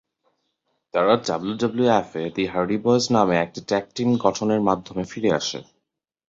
[0.93, 5.59] তারা ডাব্লিউডাব্লিউএফ এ the Hardy Boyz নামে একটি ট্যাগ টিম গঠনের মাধ্যমে ফিরে আসে।